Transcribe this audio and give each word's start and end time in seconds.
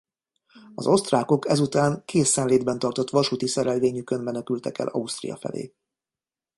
Az 0.75 0.87
osztrákok 0.87 1.49
ezután 1.49 2.01
készenlétben 2.05 2.79
tartott 2.79 3.09
vasúti 3.09 3.47
szerelvényükön 3.47 4.21
menekültek 4.21 4.77
el 4.77 4.87
Ausztria 4.87 5.35
felé. 5.37 5.73